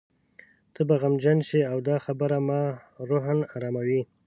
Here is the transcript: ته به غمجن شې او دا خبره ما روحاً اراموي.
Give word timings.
ته 0.73 0.81
به 0.87 0.95
غمجن 1.01 1.39
شې 1.47 1.61
او 1.71 1.77
دا 1.87 1.95
خبره 2.05 2.37
ما 2.47 2.61
روحاً 3.09 3.35
اراموي. 3.55 4.01